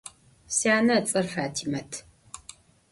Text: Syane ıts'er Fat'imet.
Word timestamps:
Syane 0.57 0.93
ıts'er 0.99 1.27
Fat'imet. 1.33 1.91